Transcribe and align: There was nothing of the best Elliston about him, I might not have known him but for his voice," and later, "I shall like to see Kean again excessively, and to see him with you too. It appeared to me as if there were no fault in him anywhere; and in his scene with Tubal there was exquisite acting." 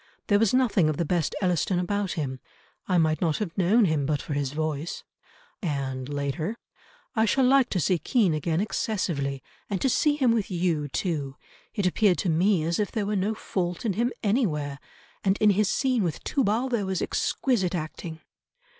There 0.29 0.39
was 0.39 0.51
nothing 0.51 0.89
of 0.89 0.97
the 0.97 1.05
best 1.05 1.35
Elliston 1.43 1.77
about 1.77 2.13
him, 2.13 2.39
I 2.87 2.97
might 2.97 3.21
not 3.21 3.37
have 3.37 3.55
known 3.55 3.85
him 3.85 4.07
but 4.07 4.19
for 4.19 4.33
his 4.33 4.51
voice," 4.51 5.03
and 5.61 6.09
later, 6.09 6.57
"I 7.15 7.25
shall 7.25 7.43
like 7.45 7.69
to 7.69 7.79
see 7.79 7.99
Kean 7.99 8.33
again 8.33 8.59
excessively, 8.61 9.43
and 9.69 9.79
to 9.79 9.89
see 9.89 10.15
him 10.15 10.31
with 10.31 10.49
you 10.49 10.87
too. 10.87 11.35
It 11.75 11.85
appeared 11.85 12.17
to 12.17 12.29
me 12.29 12.63
as 12.63 12.79
if 12.79 12.91
there 12.91 13.05
were 13.05 13.15
no 13.15 13.35
fault 13.35 13.85
in 13.85 13.93
him 13.93 14.11
anywhere; 14.23 14.79
and 15.23 15.37
in 15.37 15.51
his 15.51 15.69
scene 15.69 16.01
with 16.01 16.23
Tubal 16.23 16.67
there 16.67 16.87
was 16.87 17.03
exquisite 17.03 17.75
acting." 17.75 18.21